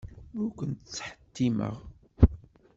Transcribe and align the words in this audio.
Ur 0.41 0.49
ken-ttḥettimeɣ. 0.57 1.75